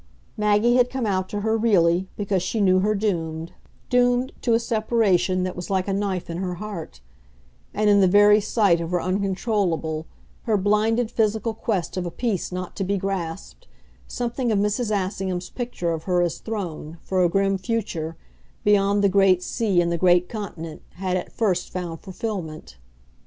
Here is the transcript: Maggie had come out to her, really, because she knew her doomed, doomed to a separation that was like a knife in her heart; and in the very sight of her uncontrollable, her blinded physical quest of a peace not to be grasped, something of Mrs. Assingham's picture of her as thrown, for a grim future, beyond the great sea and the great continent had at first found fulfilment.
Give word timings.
Maggie 0.35 0.77
had 0.77 0.89
come 0.89 1.05
out 1.05 1.29
to 1.29 1.41
her, 1.41 1.55
really, 1.55 2.07
because 2.17 2.41
she 2.41 2.59
knew 2.59 2.79
her 2.79 2.95
doomed, 2.95 3.51
doomed 3.87 4.31
to 4.41 4.55
a 4.55 4.59
separation 4.59 5.43
that 5.43 5.55
was 5.55 5.69
like 5.69 5.87
a 5.87 5.93
knife 5.93 6.27
in 6.27 6.37
her 6.37 6.55
heart; 6.55 7.01
and 7.71 7.87
in 7.87 8.01
the 8.01 8.07
very 8.07 8.39
sight 8.41 8.81
of 8.81 8.89
her 8.89 8.99
uncontrollable, 8.99 10.07
her 10.45 10.57
blinded 10.57 11.11
physical 11.11 11.53
quest 11.53 11.97
of 11.97 12.07
a 12.07 12.09
peace 12.09 12.51
not 12.51 12.75
to 12.77 12.83
be 12.83 12.97
grasped, 12.97 13.67
something 14.07 14.51
of 14.51 14.57
Mrs. 14.57 14.89
Assingham's 14.89 15.51
picture 15.51 15.91
of 15.91 16.05
her 16.05 16.23
as 16.23 16.39
thrown, 16.39 16.97
for 17.03 17.23
a 17.23 17.29
grim 17.29 17.59
future, 17.59 18.15
beyond 18.63 19.03
the 19.03 19.07
great 19.07 19.43
sea 19.43 19.81
and 19.81 19.91
the 19.91 19.99
great 19.99 20.27
continent 20.27 20.81
had 20.95 21.15
at 21.15 21.31
first 21.31 21.69
found 21.71 21.99
fulfilment. 22.01 22.77